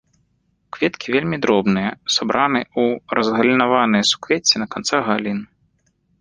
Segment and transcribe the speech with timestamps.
[0.75, 5.39] Кветкі вельмі дробныя, сабраны ў разгалінаваныя суквецці на канцах галін.